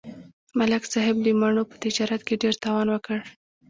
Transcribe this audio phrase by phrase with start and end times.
[0.59, 3.19] ملک صاحب د مڼو په تجارت کې ډېر تاوان وکړ